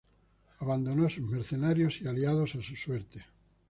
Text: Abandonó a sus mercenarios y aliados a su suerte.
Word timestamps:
Abandonó 0.61 1.05
a 1.05 1.11
sus 1.11 1.29
mercenarios 1.29 2.01
y 2.01 2.07
aliados 2.07 2.55
a 2.55 2.61
su 2.63 2.75
suerte. 2.75 3.23